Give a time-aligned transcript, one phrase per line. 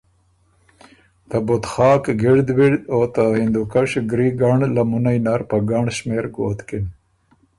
[1.29, 6.85] ته بتخاک ګِړد وِړد او ته هندوکش ګری ګنړ لمُنئ نر په ګنړ شمېر ګوتکِن۔